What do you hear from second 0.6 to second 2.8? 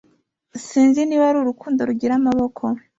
sinzi niba ari urukundo rugira amaboko